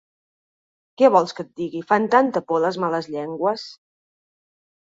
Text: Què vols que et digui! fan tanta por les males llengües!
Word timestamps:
Què 1.01 1.11
vols 1.15 1.33
que 1.39 1.45
et 1.47 1.51
digui! 1.61 1.83
fan 1.91 2.09
tanta 2.15 2.43
por 2.53 2.65
les 2.65 2.81
males 2.87 3.11
llengües! 3.17 3.67